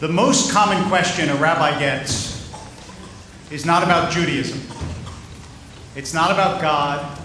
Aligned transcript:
The 0.00 0.08
most 0.08 0.52
common 0.52 0.82
question 0.88 1.28
a 1.28 1.36
rabbi 1.36 1.78
gets 1.78 2.50
is 3.50 3.64
not 3.64 3.82
about 3.82 4.10
Judaism. 4.12 4.60
It's 5.94 6.14
not 6.14 6.30
about 6.30 6.60
God. 6.60 7.18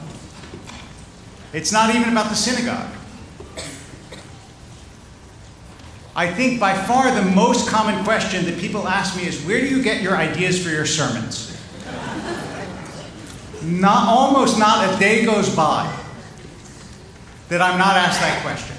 It's 1.53 1.71
not 1.71 1.95
even 1.95 2.09
about 2.09 2.29
the 2.29 2.35
synagogue. 2.35 2.91
I 6.15 6.31
think 6.31 6.59
by 6.59 6.73
far 6.73 7.13
the 7.13 7.29
most 7.31 7.69
common 7.69 8.03
question 8.03 8.45
that 8.45 8.57
people 8.59 8.87
ask 8.87 9.15
me 9.15 9.27
is 9.27 9.43
where 9.45 9.61
do 9.61 9.67
you 9.67 9.83
get 9.83 10.01
your 10.01 10.17
ideas 10.17 10.61
for 10.61 10.69
your 10.69 10.85
sermons? 10.85 11.53
not, 13.63 14.07
almost 14.07 14.57
not 14.57 14.93
a 14.93 14.99
day 14.99 15.25
goes 15.25 15.53
by 15.55 15.93
that 17.49 17.61
I'm 17.61 17.77
not 17.77 17.95
asked 17.95 18.19
that 18.21 18.41
question. 18.41 18.75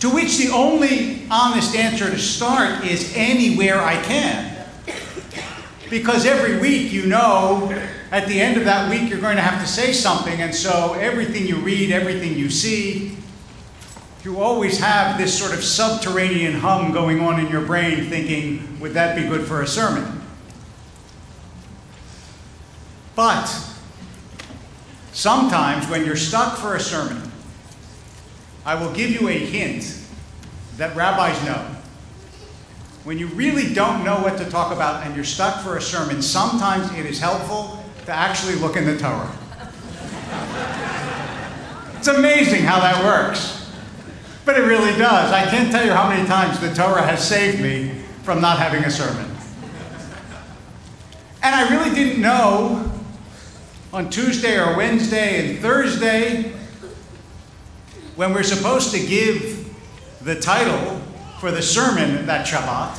To 0.00 0.10
which 0.10 0.38
the 0.38 0.50
only 0.50 1.26
honest 1.30 1.76
answer 1.76 2.10
to 2.10 2.18
start 2.18 2.84
is 2.84 3.12
anywhere 3.14 3.80
I 3.80 4.02
can. 4.02 4.66
Because 5.90 6.24
every 6.24 6.58
week 6.58 6.92
you 6.92 7.06
know 7.06 7.70
at 8.10 8.26
the 8.26 8.40
end 8.40 8.56
of 8.56 8.64
that 8.64 8.90
week 8.90 9.10
you're 9.10 9.20
going 9.20 9.36
to 9.36 9.42
have 9.42 9.60
to 9.60 9.68
say 9.68 9.92
something, 9.92 10.40
and 10.40 10.54
so 10.54 10.94
everything 10.94 11.46
you 11.46 11.56
read, 11.56 11.90
everything 11.90 12.36
you 12.36 12.48
see, 12.48 13.16
you 14.24 14.40
always 14.40 14.78
have 14.78 15.18
this 15.18 15.36
sort 15.36 15.52
of 15.52 15.62
subterranean 15.62 16.54
hum 16.54 16.92
going 16.92 17.20
on 17.20 17.40
in 17.40 17.48
your 17.48 17.62
brain 17.62 18.08
thinking, 18.08 18.80
would 18.80 18.94
that 18.94 19.16
be 19.16 19.22
good 19.22 19.46
for 19.46 19.62
a 19.62 19.66
sermon? 19.66 20.20
But 23.16 23.46
sometimes 25.12 25.88
when 25.88 26.04
you're 26.04 26.16
stuck 26.16 26.56
for 26.58 26.74
a 26.74 26.80
sermon, 26.80 27.29
I 28.64 28.74
will 28.74 28.92
give 28.92 29.10
you 29.10 29.28
a 29.28 29.38
hint 29.38 29.98
that 30.76 30.94
rabbis 30.94 31.42
know. 31.44 31.66
When 33.04 33.18
you 33.18 33.28
really 33.28 33.72
don't 33.72 34.04
know 34.04 34.20
what 34.20 34.36
to 34.38 34.48
talk 34.50 34.72
about 34.72 35.06
and 35.06 35.14
you're 35.14 35.24
stuck 35.24 35.62
for 35.62 35.78
a 35.78 35.82
sermon, 35.82 36.20
sometimes 36.20 36.92
it 36.98 37.06
is 37.06 37.18
helpful 37.18 37.82
to 38.04 38.12
actually 38.12 38.56
look 38.56 38.76
in 38.76 38.84
the 38.84 38.98
Torah. 38.98 39.34
it's 41.96 42.08
amazing 42.08 42.62
how 42.62 42.80
that 42.80 43.02
works. 43.02 43.72
But 44.44 44.58
it 44.58 44.62
really 44.62 44.96
does. 44.98 45.32
I 45.32 45.46
can't 45.46 45.70
tell 45.70 45.84
you 45.84 45.92
how 45.92 46.08
many 46.08 46.26
times 46.26 46.60
the 46.60 46.74
Torah 46.74 47.02
has 47.02 47.26
saved 47.26 47.60
me 47.60 47.94
from 48.22 48.40
not 48.40 48.58
having 48.58 48.84
a 48.84 48.90
sermon. 48.90 49.30
And 51.42 51.54
I 51.54 51.70
really 51.70 51.94
didn't 51.94 52.20
know 52.20 52.90
on 53.92 54.10
Tuesday 54.10 54.58
or 54.58 54.76
Wednesday 54.76 55.52
and 55.52 55.58
Thursday 55.60 56.52
when 58.20 58.34
we're 58.34 58.42
supposed 58.42 58.90
to 58.90 58.98
give 58.98 59.74
the 60.20 60.38
title 60.38 61.00
for 61.38 61.50
the 61.50 61.62
sermon 61.62 62.26
that 62.26 62.46
Shabbat, 62.46 62.94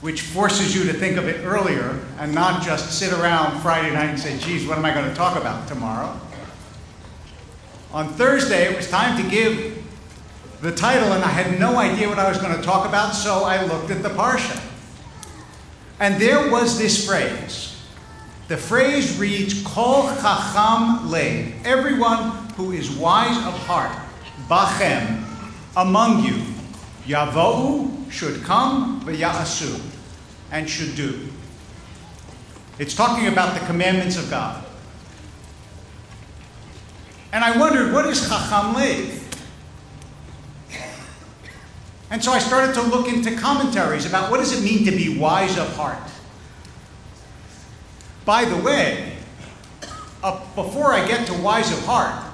which 0.00 0.22
forces 0.22 0.74
you 0.74 0.82
to 0.82 0.92
think 0.92 1.16
of 1.16 1.28
it 1.28 1.44
earlier 1.44 1.96
and 2.18 2.34
not 2.34 2.60
just 2.60 2.98
sit 2.98 3.12
around 3.12 3.60
Friday 3.60 3.94
night 3.94 4.08
and 4.08 4.18
say, 4.18 4.36
geez, 4.38 4.66
what 4.66 4.76
am 4.76 4.84
I 4.84 4.92
going 4.92 5.08
to 5.08 5.14
talk 5.14 5.36
about 5.36 5.68
tomorrow? 5.68 6.18
On 7.92 8.08
Thursday, 8.14 8.68
it 8.68 8.76
was 8.76 8.90
time 8.90 9.22
to 9.22 9.30
give 9.30 9.80
the 10.60 10.74
title, 10.74 11.12
and 11.12 11.22
I 11.22 11.28
had 11.28 11.60
no 11.60 11.76
idea 11.76 12.08
what 12.08 12.18
I 12.18 12.28
was 12.28 12.38
going 12.38 12.56
to 12.56 12.62
talk 12.64 12.88
about, 12.88 13.12
so 13.12 13.44
I 13.44 13.64
looked 13.64 13.92
at 13.92 14.02
the 14.02 14.08
Parsha. 14.08 14.60
And 16.00 16.20
there 16.20 16.50
was 16.50 16.80
this 16.80 17.06
phrase. 17.06 17.80
The 18.48 18.56
phrase 18.56 19.16
reads, 19.20 19.62
Kol 19.62 20.08
Chacham 20.16 21.12
Lev, 21.12 21.64
everyone 21.64 22.39
who 22.56 22.72
is 22.72 22.90
wise 22.90 23.36
of 23.46 23.54
heart, 23.66 23.96
Bachem, 24.48 25.24
among 25.76 26.24
you, 26.24 26.42
Yavohu 27.04 28.10
should 28.10 28.42
come, 28.42 29.02
V'ya'asu, 29.04 29.80
and 30.50 30.68
should 30.68 30.94
do. 30.96 31.28
It's 32.78 32.94
talking 32.94 33.26
about 33.26 33.58
the 33.58 33.64
commandments 33.66 34.16
of 34.16 34.30
God. 34.30 34.64
And 37.32 37.44
I 37.44 37.56
wondered, 37.58 37.92
what 37.92 38.06
is 38.06 38.28
Chacham 38.28 38.74
Lev? 38.74 39.16
And 42.10 42.24
so 42.24 42.32
I 42.32 42.40
started 42.40 42.74
to 42.74 42.82
look 42.82 43.06
into 43.06 43.36
commentaries 43.36 44.04
about 44.04 44.30
what 44.30 44.38
does 44.38 44.58
it 44.58 44.64
mean 44.64 44.84
to 44.84 44.90
be 44.90 45.16
wise 45.16 45.56
of 45.56 45.68
heart. 45.76 46.02
By 48.24 48.44
the 48.44 48.56
way, 48.56 49.16
uh, 50.22 50.40
before 50.56 50.92
I 50.92 51.06
get 51.06 51.26
to 51.28 51.34
wise 51.34 51.70
of 51.72 51.84
heart, 51.84 52.29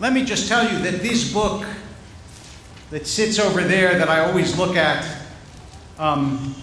let 0.00 0.12
me 0.12 0.24
just 0.24 0.48
tell 0.48 0.62
you 0.70 0.78
that 0.80 1.02
this 1.02 1.32
book 1.32 1.66
that 2.90 3.06
sits 3.06 3.38
over 3.38 3.62
there 3.62 3.98
that 3.98 4.08
I 4.08 4.20
always 4.20 4.56
look 4.56 4.76
at, 4.76 5.06
um, 5.98 6.54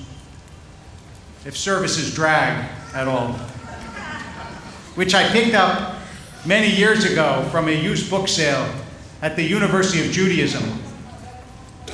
if 1.45 1.57
services 1.57 2.13
drag 2.13 2.69
at 2.93 3.07
all, 3.07 3.33
which 4.95 5.13
I 5.13 5.27
picked 5.29 5.55
up 5.55 5.97
many 6.45 6.69
years 6.69 7.05
ago 7.05 7.47
from 7.51 7.67
a 7.67 7.71
used 7.71 8.09
book 8.09 8.27
sale 8.27 8.69
at 9.21 9.35
the 9.35 9.43
University 9.43 10.05
of 10.05 10.11
Judaism 10.11 10.83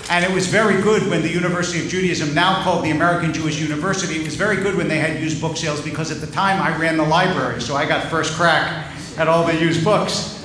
and 0.10 0.26
it 0.26 0.32
was 0.32 0.48
very 0.48 0.82
good 0.82 1.08
when 1.08 1.22
the 1.22 1.30
University 1.30 1.86
of 1.86 1.88
Judaism, 1.88 2.34
now 2.34 2.64
called 2.64 2.84
the 2.84 2.90
American 2.90 3.32
Jewish 3.32 3.62
University, 3.62 4.16
it 4.16 4.24
was 4.24 4.36
very 4.36 4.56
good 4.56 4.76
when 4.76 4.88
they 4.88 4.98
had 4.98 5.22
used 5.22 5.40
book 5.40 5.56
sales 5.56 5.82
because 5.82 6.10
at 6.10 6.20
the 6.20 6.34
time 6.34 6.60
I 6.60 6.76
ran 6.78 6.98
the 6.98 7.06
library, 7.06 7.62
so 7.62 7.76
I 7.76 7.86
got 7.86 8.08
first 8.10 8.34
crack 8.34 8.92
at 9.18 9.28
all 9.28 9.46
the 9.46 9.56
used 9.56 9.84
books. 9.84 10.39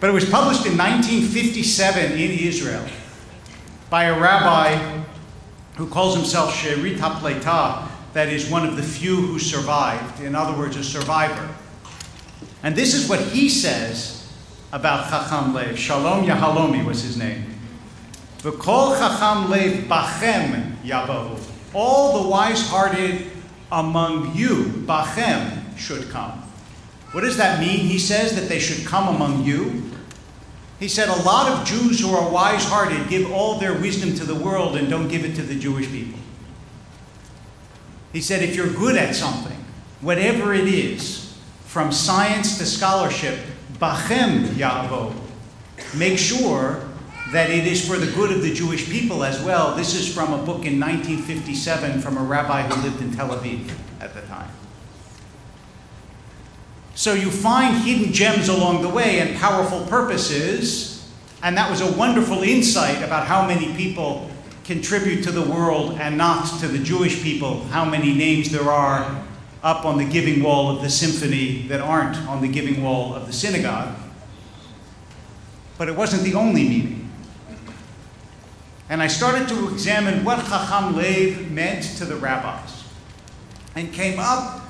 But 0.00 0.10
it 0.10 0.12
was 0.12 0.28
published 0.28 0.64
in 0.64 0.78
1957 0.78 2.12
in 2.12 2.30
Israel 2.30 2.84
by 3.90 4.04
a 4.04 4.18
rabbi 4.18 5.02
who 5.76 5.88
calls 5.88 6.14
himself 6.14 6.54
She'erit 6.54 6.98
HaPleitah, 6.98 7.88
that 8.12 8.28
is 8.28 8.50
one 8.50 8.66
of 8.66 8.76
the 8.76 8.82
few 8.82 9.16
who 9.16 9.38
survived, 9.38 10.20
in 10.20 10.34
other 10.34 10.56
words, 10.56 10.76
a 10.76 10.84
survivor. 10.84 11.48
And 12.62 12.74
this 12.74 12.94
is 12.94 13.08
what 13.08 13.20
he 13.20 13.48
says 13.48 14.32
about 14.72 15.08
Chacham 15.08 15.54
Lev. 15.54 15.78
Shalom 15.78 16.24
Yahalomi 16.26 16.84
was 16.84 17.02
his 17.02 17.16
name. 17.16 17.58
V'kol 18.38 18.96
chacham 18.98 19.50
lev 19.50 19.88
bachem 19.88 20.76
yabahu. 20.82 21.40
All 21.74 22.22
the 22.22 22.28
wise-hearted 22.28 23.30
among 23.72 24.34
you, 24.36 24.64
bachem, 24.86 25.76
should 25.76 26.08
come. 26.10 26.42
What 27.12 27.22
does 27.22 27.36
that 27.38 27.60
mean? 27.60 27.80
He 27.80 27.98
says 27.98 28.34
that 28.36 28.48
they 28.48 28.58
should 28.58 28.86
come 28.86 29.14
among 29.14 29.44
you. 29.44 29.87
He 30.78 30.88
said 30.88 31.08
a 31.08 31.22
lot 31.22 31.50
of 31.50 31.66
Jews 31.66 32.00
who 32.00 32.14
are 32.14 32.30
wise-hearted 32.30 33.08
give 33.08 33.32
all 33.32 33.58
their 33.58 33.74
wisdom 33.74 34.14
to 34.14 34.24
the 34.24 34.34
world 34.34 34.76
and 34.76 34.88
don't 34.88 35.08
give 35.08 35.24
it 35.24 35.34
to 35.34 35.42
the 35.42 35.56
Jewish 35.56 35.90
people. 35.90 36.18
He 38.12 38.20
said 38.20 38.42
if 38.42 38.54
you're 38.54 38.72
good 38.72 38.96
at 38.96 39.14
something, 39.14 39.56
whatever 40.00 40.54
it 40.54 40.68
is, 40.68 41.36
from 41.64 41.92
science 41.92 42.58
to 42.58 42.64
scholarship, 42.64 43.38
bachem 43.74 44.46
yavo, 44.54 45.12
make 45.96 46.18
sure 46.18 46.88
that 47.32 47.50
it 47.50 47.66
is 47.66 47.86
for 47.86 47.96
the 47.96 48.10
good 48.12 48.30
of 48.30 48.40
the 48.40 48.54
Jewish 48.54 48.88
people 48.88 49.22
as 49.22 49.42
well. 49.42 49.76
This 49.76 49.94
is 49.94 50.12
from 50.12 50.32
a 50.32 50.38
book 50.38 50.64
in 50.64 50.80
1957 50.80 52.00
from 52.00 52.16
a 52.16 52.22
rabbi 52.22 52.62
who 52.62 52.82
lived 52.82 53.02
in 53.02 53.12
Tel 53.12 53.28
Aviv 53.28 53.70
at 54.00 54.14
the 54.14 54.22
time. 54.22 54.48
So 56.98 57.14
you 57.14 57.30
find 57.30 57.76
hidden 57.84 58.12
gems 58.12 58.48
along 58.48 58.82
the 58.82 58.88
way 58.88 59.20
and 59.20 59.38
powerful 59.38 59.86
purposes, 59.86 61.08
and 61.44 61.56
that 61.56 61.70
was 61.70 61.80
a 61.80 61.92
wonderful 61.92 62.42
insight 62.42 63.04
about 63.04 63.24
how 63.24 63.46
many 63.46 63.72
people 63.76 64.28
contribute 64.64 65.22
to 65.22 65.30
the 65.30 65.48
world 65.48 65.92
and 66.00 66.18
not 66.18 66.58
to 66.58 66.66
the 66.66 66.80
Jewish 66.80 67.22
people, 67.22 67.62
how 67.66 67.84
many 67.84 68.12
names 68.12 68.50
there 68.50 68.68
are 68.68 69.24
up 69.62 69.84
on 69.84 69.96
the 69.96 70.04
giving 70.06 70.42
wall 70.42 70.74
of 70.74 70.82
the 70.82 70.90
symphony 70.90 71.68
that 71.68 71.80
aren't 71.80 72.16
on 72.26 72.42
the 72.42 72.48
giving 72.48 72.82
wall 72.82 73.14
of 73.14 73.28
the 73.28 73.32
synagogue. 73.32 73.94
But 75.78 75.88
it 75.88 75.94
wasn't 75.94 76.24
the 76.24 76.34
only 76.34 76.68
meaning. 76.68 77.12
And 78.88 79.00
I 79.00 79.06
started 79.06 79.48
to 79.50 79.68
examine 79.68 80.24
what 80.24 80.44
Chacham 80.46 80.96
Lev 80.96 81.48
meant 81.52 81.84
to 81.98 82.04
the 82.04 82.16
rabbis 82.16 82.82
and 83.76 83.92
came 83.92 84.18
up 84.18 84.67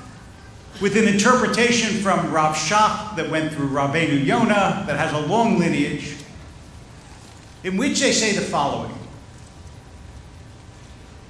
with 0.81 0.95
an 0.95 1.07
interpretation 1.07 2.01
from 2.01 2.31
Rav 2.31 2.55
Shach 2.55 3.15
that 3.15 3.29
went 3.29 3.53
through 3.53 3.69
Rabbeinu 3.69 4.25
Yonah 4.25 4.85
that 4.87 4.97
has 4.97 5.13
a 5.13 5.27
long 5.27 5.59
lineage 5.59 6.15
in 7.63 7.75
which 7.75 7.99
they 7.99 8.13
say 8.13 8.33
the 8.33 8.41
following. 8.41 8.95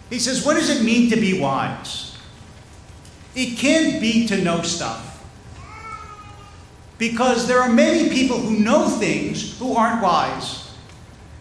He 0.09 0.19
says, 0.19 0.45
What 0.45 0.55
does 0.55 0.69
it 0.69 0.83
mean 0.83 1.09
to 1.09 1.15
be 1.15 1.39
wise? 1.39 2.17
It 3.35 3.57
can't 3.57 4.01
be 4.01 4.27
to 4.27 4.41
know 4.41 4.61
stuff. 4.61 5.05
Because 6.97 7.47
there 7.47 7.59
are 7.59 7.71
many 7.71 8.09
people 8.09 8.37
who 8.37 8.59
know 8.59 8.89
things 8.89 9.57
who 9.57 9.75
aren't 9.75 10.01
wise. 10.03 10.69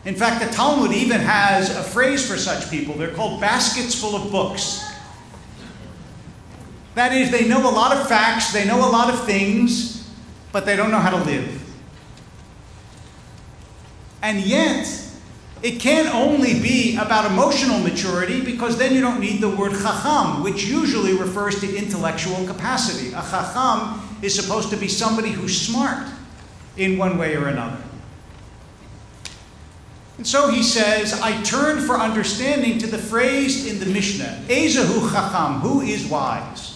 In 0.04 0.14
fact, 0.14 0.44
the 0.44 0.50
Talmud 0.50 0.92
even 0.92 1.20
has 1.20 1.76
a 1.76 1.82
phrase 1.82 2.26
for 2.26 2.36
such 2.36 2.70
people. 2.70 2.94
They're 2.94 3.12
called 3.12 3.40
baskets 3.40 4.00
full 4.00 4.14
of 4.14 4.30
books. 4.30 4.87
That 6.98 7.12
is, 7.12 7.30
they 7.30 7.46
know 7.46 7.62
a 7.62 7.70
lot 7.70 7.96
of 7.96 8.08
facts, 8.08 8.52
they 8.52 8.66
know 8.66 8.78
a 8.78 8.90
lot 8.90 9.14
of 9.14 9.24
things, 9.24 10.10
but 10.50 10.66
they 10.66 10.74
don't 10.74 10.90
know 10.90 10.98
how 10.98 11.10
to 11.10 11.24
live. 11.24 11.62
And 14.20 14.40
yet, 14.40 14.84
It 15.60 15.80
can't 15.80 16.14
only 16.14 16.60
be 16.60 16.96
about 16.96 17.30
emotional 17.30 17.80
maturity 17.80 18.40
because 18.40 18.78
then 18.78 18.94
you 18.94 19.00
don't 19.00 19.18
need 19.18 19.40
the 19.40 19.48
word 19.48 19.72
chacham, 19.72 20.44
which 20.44 20.64
usually 20.64 21.14
refers 21.14 21.60
to 21.60 21.76
intellectual 21.76 22.46
capacity. 22.46 23.08
A 23.08 23.22
chacham 23.22 24.00
is 24.22 24.34
supposed 24.34 24.70
to 24.70 24.76
be 24.76 24.86
somebody 24.86 25.30
who's 25.30 25.60
smart 25.60 26.06
in 26.76 26.96
one 26.96 27.18
way 27.18 27.34
or 27.34 27.48
another. 27.48 27.82
And 30.16 30.26
so 30.26 30.48
he 30.48 30.62
says, 30.62 31.20
I 31.20 31.42
turn 31.42 31.80
for 31.80 31.96
understanding 31.96 32.78
to 32.78 32.86
the 32.86 32.98
phrase 32.98 33.66
in 33.66 33.80
the 33.80 33.86
Mishnah, 33.86 34.44
Ezahu 34.46 35.10
chacham, 35.12 35.60
who 35.60 35.80
is 35.80 36.06
wise? 36.06 36.67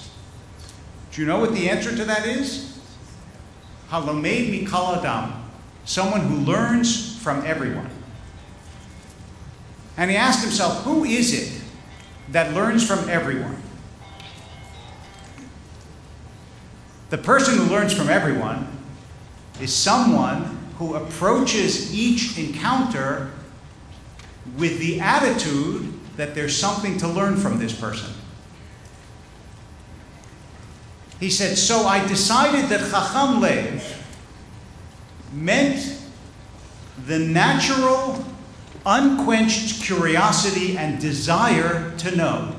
Do 1.12 1.20
you 1.20 1.26
know 1.26 1.38
what 1.38 1.52
the 1.52 1.68
answer 1.68 1.94
to 1.94 2.04
that 2.06 2.26
is? 2.26 2.80
Halomed 3.90 4.22
mikal 4.66 4.96
adam, 4.96 5.34
someone 5.84 6.22
who 6.22 6.36
learns 6.36 7.18
from 7.22 7.44
everyone. 7.44 7.90
And 9.98 10.10
he 10.10 10.16
asked 10.16 10.42
himself, 10.42 10.84
who 10.84 11.04
is 11.04 11.34
it 11.34 11.62
that 12.30 12.54
learns 12.54 12.86
from 12.86 13.10
everyone? 13.10 13.62
The 17.10 17.18
person 17.18 17.58
who 17.58 17.64
learns 17.64 17.92
from 17.92 18.08
everyone 18.08 18.66
is 19.60 19.74
someone 19.74 20.58
who 20.78 20.94
approaches 20.94 21.94
each 21.94 22.38
encounter 22.38 23.32
with 24.56 24.78
the 24.78 24.98
attitude 24.98 25.92
that 26.16 26.34
there's 26.34 26.56
something 26.56 26.96
to 26.98 27.06
learn 27.08 27.36
from 27.36 27.58
this 27.58 27.78
person. 27.78 28.10
He 31.22 31.30
said, 31.30 31.56
So 31.56 31.86
I 31.86 32.04
decided 32.08 32.68
that 32.70 32.80
Chacham 32.90 33.40
Lev 33.40 34.04
meant 35.32 36.00
the 37.06 37.20
natural, 37.20 38.24
unquenched 38.84 39.84
curiosity 39.84 40.76
and 40.76 41.00
desire 41.00 41.96
to 41.98 42.16
know. 42.16 42.56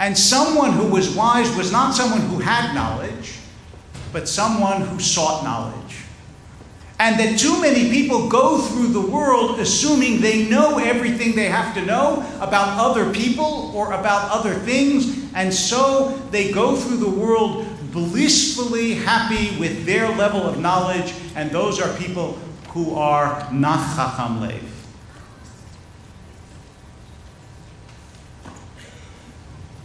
And 0.00 0.18
someone 0.18 0.72
who 0.72 0.88
was 0.88 1.14
wise 1.14 1.54
was 1.54 1.70
not 1.70 1.94
someone 1.94 2.22
who 2.22 2.40
had 2.40 2.74
knowledge, 2.74 3.38
but 4.12 4.28
someone 4.28 4.80
who 4.80 4.98
sought 4.98 5.44
knowledge. 5.44 6.02
And 6.98 7.20
that 7.20 7.38
too 7.38 7.60
many 7.60 7.90
people 7.90 8.28
go 8.28 8.58
through 8.58 8.88
the 8.88 9.00
world 9.00 9.60
assuming 9.60 10.20
they 10.20 10.48
know 10.48 10.78
everything 10.78 11.36
they 11.36 11.48
have 11.48 11.74
to 11.74 11.86
know 11.86 12.26
about 12.40 12.76
other 12.76 13.12
people 13.12 13.70
or 13.72 13.92
about 13.92 14.32
other 14.32 14.54
things, 14.54 15.17
and 15.38 15.54
so 15.54 16.20
they 16.32 16.50
go 16.50 16.74
through 16.74 16.96
the 16.96 17.08
world 17.08 17.64
blissfully 17.92 18.94
happy 18.94 19.56
with 19.60 19.86
their 19.86 20.08
level 20.16 20.42
of 20.42 20.58
knowledge, 20.58 21.14
and 21.36 21.52
those 21.52 21.80
are 21.80 21.96
people 21.96 22.36
who 22.70 22.96
are 22.96 23.46
not 23.52 23.78
Chacham. 23.94 24.42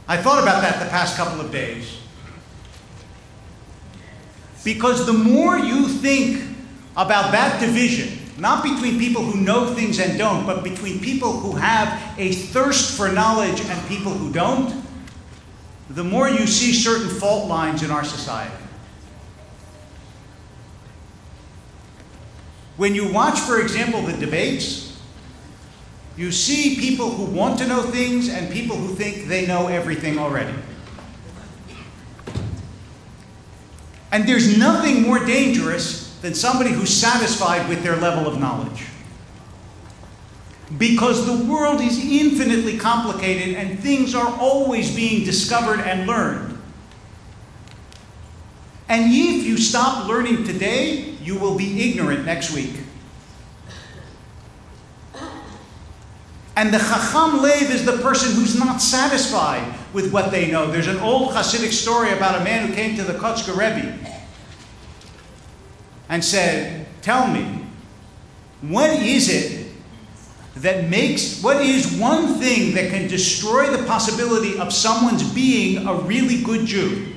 I 0.07 0.17
thought 0.17 0.41
about 0.41 0.63
that 0.63 0.83
the 0.83 0.89
past 0.89 1.17
couple 1.17 1.39
of 1.39 1.51
days. 1.51 1.99
Because 4.63 5.05
the 5.05 5.13
more 5.13 5.59
you 5.59 5.87
think 5.87 6.57
about 6.97 7.31
that 7.31 7.59
division, 7.59 8.17
not 8.39 8.63
between 8.63 8.97
people 8.97 9.21
who 9.21 9.39
know 9.39 9.71
things 9.75 9.99
and 9.99 10.17
don't, 10.17 10.47
but 10.47 10.63
between 10.63 10.99
people 10.99 11.31
who 11.31 11.51
have 11.51 12.17
a 12.17 12.31
thirst 12.31 12.97
for 12.97 13.11
knowledge 13.11 13.61
and 13.61 13.87
people 13.87 14.11
who 14.11 14.33
don't, 14.33 14.82
the 15.93 16.03
more 16.03 16.27
you 16.27 16.47
see 16.47 16.73
certain 16.73 17.07
fault 17.07 17.47
lines 17.47 17.83
in 17.83 17.91
our 17.91 18.03
society. 18.03 18.55
When 22.77 22.95
you 22.95 23.11
watch, 23.11 23.39
for 23.39 23.59
example, 23.59 24.01
the 24.01 24.13
debates, 24.13 24.99
you 26.17 26.31
see 26.31 26.75
people 26.79 27.09
who 27.11 27.25
want 27.25 27.59
to 27.59 27.67
know 27.67 27.83
things 27.83 28.29
and 28.29 28.51
people 28.51 28.75
who 28.75 28.95
think 28.95 29.27
they 29.27 29.45
know 29.45 29.67
everything 29.67 30.17
already. 30.17 30.53
And 34.11 34.27
there's 34.27 34.57
nothing 34.57 35.01
more 35.01 35.19
dangerous 35.19 36.15
than 36.21 36.33
somebody 36.33 36.71
who's 36.71 36.93
satisfied 36.93 37.67
with 37.67 37.83
their 37.83 37.95
level 37.95 38.31
of 38.31 38.39
knowledge. 38.39 38.85
Because 40.77 41.25
the 41.25 41.51
world 41.51 41.81
is 41.81 42.03
infinitely 42.03 42.77
complicated 42.77 43.55
and 43.55 43.79
things 43.79 44.15
are 44.15 44.27
always 44.39 44.95
being 44.95 45.23
discovered 45.23 45.79
and 45.81 46.07
learned. 46.07 46.57
And 48.89 49.11
if 49.11 49.45
you 49.45 49.57
stop 49.57 50.07
learning 50.07 50.43
today, 50.45 51.15
you 51.21 51.37
will 51.37 51.57
be 51.57 51.89
ignorant 51.89 52.25
next 52.25 52.53
week. 52.53 52.75
And 56.55 56.71
the 56.71 56.77
Chacham 56.77 57.41
Lev 57.41 57.71
is 57.71 57.85
the 57.85 57.97
person 57.97 58.35
who's 58.35 58.57
not 58.59 58.79
satisfied 58.79 59.73
with 59.91 60.13
what 60.13 60.31
they 60.31 60.51
know. 60.51 60.69
There's 60.69 60.87
an 60.87 60.99
old 60.99 61.31
Hasidic 61.31 61.71
story 61.71 62.11
about 62.11 62.39
a 62.39 62.43
man 62.43 62.67
who 62.67 62.73
came 62.75 62.95
to 62.97 63.03
the 63.03 63.13
Kotzker 63.13 63.57
Rebbe 63.57 63.97
and 66.09 66.23
said, 66.23 66.85
Tell 67.01 67.27
me, 67.27 67.65
what 68.61 68.91
is 68.91 69.29
it 69.29 69.62
that 70.55 70.89
makes, 70.89 71.41
what 71.41 71.57
is 71.57 71.97
one 71.97 72.35
thing 72.35 72.75
that 72.75 72.91
can 72.91 73.07
destroy 73.07 73.75
the 73.75 73.83
possibility 73.85 74.59
of 74.59 74.71
someone's 74.71 75.23
being 75.33 75.87
a 75.87 75.95
really 75.95 76.43
good 76.43 76.65
Jew? 76.65 77.13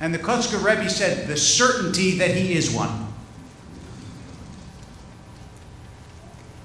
And 0.00 0.12
the 0.12 0.18
Kotzker 0.18 0.62
Rebbe 0.62 0.90
said, 0.90 1.28
The 1.28 1.36
certainty 1.36 2.18
that 2.18 2.30
he 2.32 2.54
is 2.54 2.74
one. 2.74 3.06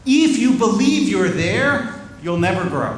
If 0.06 0.38
you 0.38 0.54
believe 0.54 1.08
you're 1.08 1.30
there, 1.30 2.02
you'll 2.24 2.40
never 2.40 2.68
grow. 2.70 2.98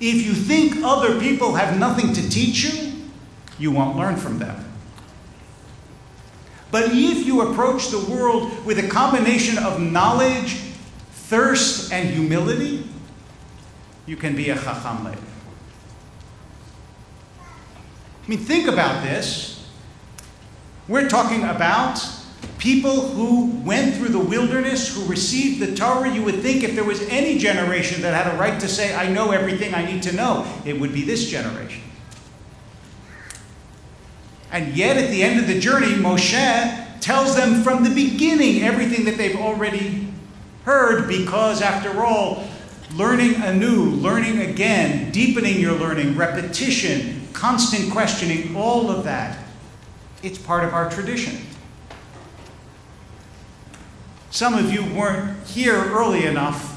If 0.00 0.26
you 0.26 0.34
think 0.34 0.84
other 0.84 1.18
people 1.18 1.54
have 1.54 1.78
nothing 1.78 2.12
to 2.12 2.28
teach 2.28 2.64
you, 2.64 2.92
you 3.58 3.70
won't 3.70 3.96
learn 3.96 4.16
from 4.16 4.38
them. 4.38 4.62
But 6.70 6.90
if 6.92 7.26
you 7.26 7.42
approach 7.42 7.88
the 7.88 7.98
world 8.10 8.64
with 8.64 8.78
a 8.78 8.88
combination 8.88 9.58
of 9.58 9.80
knowledge, 9.80 10.54
thirst, 11.12 11.92
and 11.92 12.08
humility, 12.08 12.88
you 14.06 14.16
can 14.16 14.36
be 14.36 14.50
a 14.50 14.54
Chacham 14.56 15.04
Lev. 15.04 15.20
I 18.24 18.28
mean, 18.28 18.38
think 18.38 18.68
about 18.68 19.04
this. 19.04 19.68
We're 20.88 21.08
talking 21.08 21.44
about 21.44 22.04
people 22.58 23.08
who 23.08 23.46
went 23.64 23.94
through 23.94 24.08
the 24.08 24.18
wilderness, 24.18 24.94
who 24.94 25.04
received 25.06 25.60
the 25.60 25.74
Torah. 25.74 26.12
You 26.12 26.22
would 26.24 26.40
think 26.42 26.64
if 26.64 26.74
there 26.74 26.84
was 26.84 27.00
any 27.08 27.38
generation 27.38 28.02
that 28.02 28.14
had 28.14 28.34
a 28.34 28.36
right 28.36 28.58
to 28.60 28.68
say, 28.68 28.94
I 28.94 29.08
know 29.08 29.30
everything 29.30 29.74
I 29.74 29.84
need 29.84 30.02
to 30.04 30.12
know, 30.12 30.46
it 30.64 30.78
would 30.78 30.92
be 30.92 31.02
this 31.02 31.28
generation. 31.28 31.82
And 34.56 34.74
yet, 34.74 34.96
at 34.96 35.10
the 35.10 35.22
end 35.22 35.38
of 35.38 35.46
the 35.46 35.60
journey, 35.60 35.92
Moshe 35.92 37.00
tells 37.00 37.36
them 37.36 37.62
from 37.62 37.84
the 37.84 37.90
beginning 37.90 38.62
everything 38.62 39.04
that 39.04 39.18
they've 39.18 39.36
already 39.36 40.08
heard, 40.64 41.06
because 41.08 41.60
after 41.60 42.02
all, 42.02 42.48
learning 42.94 43.34
anew, 43.42 43.82
learning 43.82 44.40
again, 44.40 45.10
deepening 45.10 45.60
your 45.60 45.74
learning, 45.74 46.16
repetition, 46.16 47.28
constant 47.34 47.92
questioning, 47.92 48.56
all 48.56 48.90
of 48.90 49.04
that, 49.04 49.36
it's 50.22 50.38
part 50.38 50.64
of 50.64 50.72
our 50.72 50.88
tradition. 50.88 51.36
Some 54.30 54.54
of 54.54 54.72
you 54.72 54.86
weren't 54.94 55.46
here 55.46 55.76
early 55.76 56.24
enough 56.24 56.72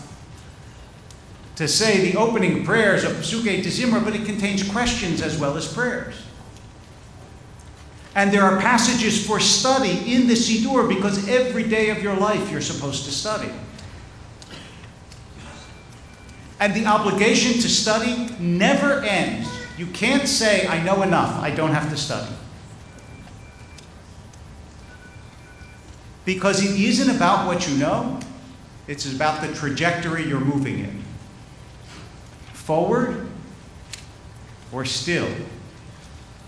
to 1.56 1.66
say 1.66 2.12
the 2.12 2.20
opening 2.20 2.66
prayers 2.66 3.06
of 3.06 3.14
Pesukei 3.14 3.64
Dezimra, 3.64 4.04
but 4.04 4.18
it 4.18 4.26
contains 4.26 4.70
questions 4.70 5.22
as 5.22 5.40
well 5.40 5.56
as 5.56 5.74
prayers. 5.74 6.26
And 8.16 8.32
there 8.32 8.44
are 8.44 8.60
passages 8.60 9.26
for 9.26 9.40
study 9.40 10.14
in 10.14 10.28
the 10.28 10.34
Siddur 10.34 10.88
because 10.90 11.28
every 11.28 11.64
day 11.64 11.90
of 11.90 12.02
your 12.02 12.16
life 12.16 12.52
you're 12.52 12.62
supposed 12.62 13.06
to 13.06 13.12
study. 13.12 13.52
And 16.60 16.74
the 16.74 16.86
obligation 16.86 17.54
to 17.54 17.70
study 17.70 18.28
never 18.40 19.02
ends. 19.02 19.50
You 19.78 19.88
can't 19.88 20.28
say, 20.28 20.68
I 20.68 20.84
know 20.84 21.04
enough, 21.04 21.42
I 21.42 21.52
don't 21.52 21.72
have 21.72 21.90
to 21.90 21.98
study. 21.98 22.34
Because 26.26 26.64
it 26.64 26.80
isn't 26.80 27.16
about 27.16 27.48
what 27.48 27.68
you 27.68 27.78
know, 27.78 28.20
it's 28.88 29.12
about 29.12 29.42
the 29.42 29.54
trajectory 29.54 30.28
you're 30.28 30.40
moving 30.40 30.80
in. 30.80 31.04
Forward 32.54 33.30
or 34.72 34.84
still. 34.84 35.30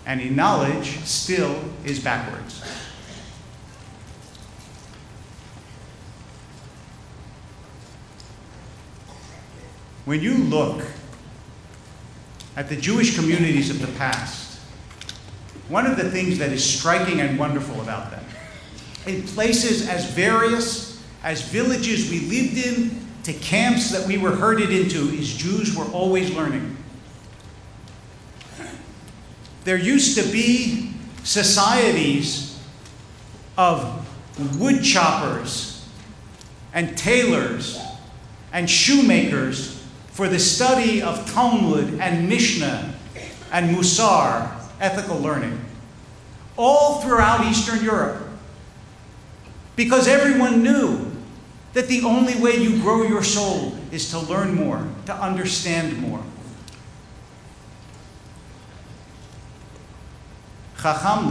And 0.05 0.19
in 0.19 0.35
knowledge, 0.35 0.97
still 0.99 1.63
is 1.85 1.99
backwards. 1.99 2.61
When 10.05 10.21
you 10.21 10.33
look 10.33 10.83
at 12.57 12.67
the 12.67 12.75
Jewish 12.75 13.15
communities 13.15 13.69
of 13.69 13.79
the 13.79 13.91
past, 13.97 14.59
one 15.69 15.85
of 15.85 15.95
the 15.95 16.09
things 16.09 16.37
that 16.39 16.51
is 16.51 16.63
striking 16.63 17.21
and 17.21 17.39
wonderful 17.39 17.79
about 17.81 18.11
them, 18.11 18.25
in 19.05 19.23
places 19.23 19.87
as 19.87 20.11
various 20.11 21.01
as 21.23 21.41
villages 21.43 22.09
we 22.09 22.21
lived 22.21 22.57
in 22.57 23.07
to 23.23 23.33
camps 23.33 23.91
that 23.91 24.07
we 24.07 24.17
were 24.17 24.35
herded 24.35 24.71
into, 24.71 25.09
is 25.09 25.33
Jews 25.35 25.75
were 25.75 25.85
always 25.85 26.33
learning. 26.33 26.75
There 29.63 29.77
used 29.77 30.17
to 30.17 30.23
be 30.31 30.93
societies 31.23 32.59
of 33.57 34.07
wood 34.59 34.83
choppers 34.83 35.87
and 36.73 36.97
tailors 36.97 37.79
and 38.53 38.69
shoemakers 38.69 39.85
for 40.07 40.27
the 40.27 40.39
study 40.39 41.01
of 41.01 41.31
Talmud 41.31 41.99
and 41.99 42.27
Mishnah 42.27 42.93
and 43.51 43.75
Musar, 43.75 44.51
ethical 44.79 45.19
learning, 45.19 45.59
all 46.57 47.01
throughout 47.01 47.45
Eastern 47.45 47.83
Europe. 47.83 48.27
Because 49.75 50.07
everyone 50.07 50.63
knew 50.63 51.11
that 51.73 51.87
the 51.87 52.01
only 52.01 52.35
way 52.35 52.55
you 52.57 52.81
grow 52.81 53.03
your 53.03 53.23
soul 53.23 53.77
is 53.91 54.09
to 54.11 54.19
learn 54.19 54.53
more, 54.53 54.85
to 55.05 55.13
understand 55.13 55.97
more. 56.01 56.21
Chacham 60.81 61.29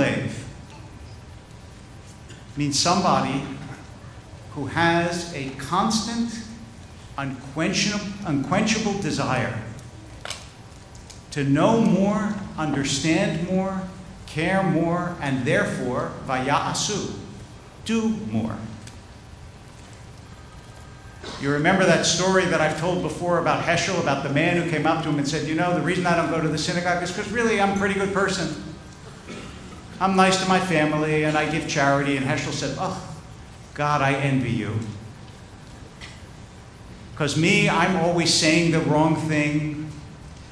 means 2.56 2.78
somebody 2.78 3.42
who 4.52 4.66
has 4.66 5.34
a 5.34 5.50
constant, 5.50 6.44
unquenchable, 7.18 8.04
unquenchable 8.26 8.94
desire 9.00 9.60
to 11.32 11.44
know 11.44 11.80
more, 11.80 12.34
understand 12.56 13.48
more, 13.48 13.82
care 14.26 14.62
more, 14.62 15.16
and 15.20 15.44
therefore, 15.44 16.12
vaya'asu, 16.26 17.14
do 17.84 18.08
more. 18.30 18.56
You 21.40 21.50
remember 21.50 21.84
that 21.84 22.06
story 22.06 22.44
that 22.46 22.60
I've 22.60 22.78
told 22.78 23.02
before 23.02 23.38
about 23.38 23.64
Heschel, 23.64 24.00
about 24.00 24.22
the 24.22 24.30
man 24.30 24.56
who 24.56 24.70
came 24.70 24.86
up 24.86 25.02
to 25.04 25.08
him 25.08 25.18
and 25.18 25.26
said, 25.26 25.48
You 25.48 25.54
know, 25.54 25.74
the 25.74 25.80
reason 25.80 26.06
I 26.06 26.16
don't 26.16 26.30
go 26.30 26.40
to 26.40 26.48
the 26.48 26.58
synagogue 26.58 27.02
is 27.02 27.10
because 27.10 27.30
really 27.32 27.60
I'm 27.60 27.76
a 27.76 27.76
pretty 27.76 27.94
good 27.94 28.12
person. 28.12 28.69
I'm 30.00 30.16
nice 30.16 30.42
to 30.42 30.48
my 30.48 30.58
family 30.58 31.24
and 31.24 31.36
I 31.36 31.50
give 31.50 31.68
charity. 31.68 32.16
And 32.16 32.24
Heschel 32.24 32.52
said, 32.52 32.76
Oh, 32.80 33.18
God, 33.74 34.00
I 34.00 34.14
envy 34.14 34.50
you. 34.50 34.78
Because 37.12 37.36
me, 37.36 37.68
I'm 37.68 37.96
always 37.96 38.32
saying 38.32 38.72
the 38.72 38.80
wrong 38.80 39.14
thing, 39.14 39.92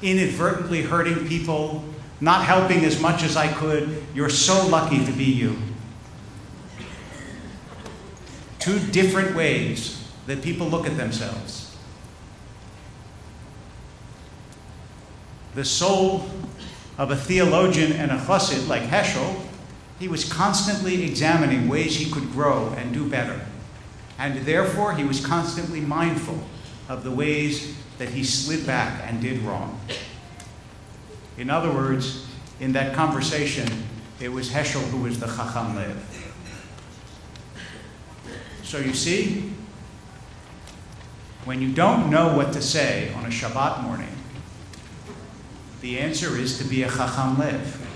inadvertently 0.03 0.83
hurting 0.83 1.27
people, 1.27 1.83
not 2.21 2.45
helping 2.45 2.85
as 2.85 3.01
much 3.01 3.23
as 3.23 3.35
I 3.35 3.51
could. 3.51 4.03
You're 4.13 4.29
so 4.29 4.67
lucky 4.67 5.03
to 5.03 5.11
be 5.11 5.25
you. 5.25 5.57
Two 8.59 8.77
different 8.91 9.35
ways 9.35 10.07
that 10.27 10.43
people 10.43 10.67
look 10.67 10.85
at 10.85 10.95
themselves. 10.95 11.75
The 15.55 15.65
soul 15.65 16.29
of 16.99 17.11
a 17.11 17.15
theologian 17.15 17.93
and 17.93 18.11
a 18.11 18.17
chassid 18.17 18.67
like 18.67 18.83
Heschel, 18.83 19.41
he 19.99 20.09
was 20.09 20.31
constantly 20.31 21.05
examining 21.05 21.69
ways 21.69 21.95
he 21.95 22.11
could 22.11 22.29
grow 22.31 22.75
and 22.77 22.93
do 22.93 23.09
better. 23.09 23.39
And 24.19 24.45
therefore, 24.45 24.93
he 24.93 25.05
was 25.05 25.25
constantly 25.25 25.79
mindful 25.79 26.43
of 26.89 27.05
the 27.05 27.11
ways 27.11 27.77
that 27.99 28.09
he 28.09 28.25
slid 28.25 28.67
back 28.67 29.01
and 29.05 29.21
did 29.21 29.39
wrong. 29.43 29.79
In 31.37 31.49
other 31.49 31.71
words, 31.71 32.27
in 32.59 32.73
that 32.73 32.93
conversation, 32.93 33.67
it 34.19 34.27
was 34.27 34.49
Heschel 34.49 34.81
who 34.89 35.03
was 35.03 35.21
the 35.21 35.27
Chacham 35.27 35.77
Lev. 35.77 35.97
So 38.63 38.77
you 38.77 38.93
see, 38.93 39.53
when 41.45 41.61
you 41.61 41.71
don't 41.71 42.09
know 42.09 42.35
what 42.35 42.51
to 42.53 42.61
say 42.61 43.13
on 43.13 43.25
a 43.25 43.29
Shabbat 43.29 43.83
morning, 43.83 44.18
the 45.81 45.99
answer 45.99 46.37
is 46.37 46.57
to 46.57 46.63
be 46.63 46.83
a 46.83 46.89
Chacham 46.89 47.37
Lev, 47.37 47.87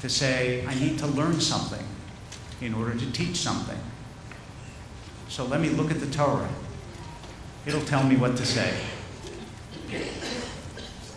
to 0.00 0.08
say, 0.08 0.64
I 0.66 0.74
need 0.74 0.98
to 0.98 1.06
learn 1.06 1.40
something 1.40 1.84
in 2.60 2.74
order 2.74 2.94
to 2.94 3.12
teach 3.12 3.36
something. 3.36 3.78
So 5.28 5.44
let 5.44 5.60
me 5.60 5.70
look 5.70 5.90
at 5.90 6.00
the 6.00 6.06
Torah. 6.06 6.48
It'll 7.66 7.84
tell 7.84 8.04
me 8.04 8.16
what 8.16 8.36
to 8.36 8.46
say. 8.46 8.74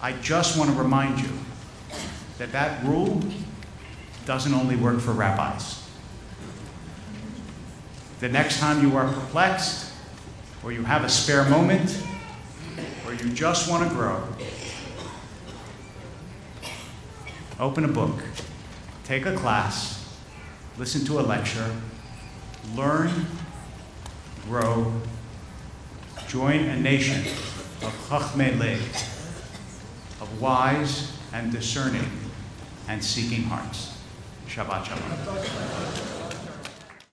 I 0.02 0.14
just 0.14 0.58
want 0.58 0.70
to 0.70 0.76
remind 0.76 1.20
you 1.20 1.30
that 2.38 2.52
that 2.52 2.84
rule 2.84 3.22
doesn't 4.26 4.54
only 4.54 4.76
work 4.76 5.00
for 5.00 5.12
rabbis. 5.12 5.84
The 8.20 8.30
next 8.30 8.60
time 8.60 8.82
you 8.82 8.96
are 8.98 9.12
perplexed, 9.12 9.92
or 10.64 10.72
you 10.72 10.84
have 10.84 11.04
a 11.04 11.10
spare 11.10 11.46
moment, 11.50 12.02
or 13.06 13.14
you 13.14 13.30
just 13.30 13.70
want 13.70 13.88
to 13.88 13.96
grow, 13.96 14.24
open 17.60 17.84
a 17.86 17.88
book, 17.88 18.24
take 19.04 19.26
a 19.26 19.36
class, 19.36 20.16
listen 20.78 21.06
to 21.06 21.20
a 21.20 21.22
lecture, 21.22 21.76
learn, 22.76 23.10
grow, 24.46 24.94
join 26.28 26.60
a 26.66 26.80
nation 26.80 27.22
of 27.82 27.94
Chachmei 28.10 28.58
Lev, 28.60 28.82
of 30.22 30.42
wise 30.42 31.18
and 31.34 31.52
discerning 31.52 32.10
and 32.88 33.04
seeking 33.04 33.44
hearts. 33.44 33.98
Shabbat 34.48 34.86
Shalom. 34.86 36.17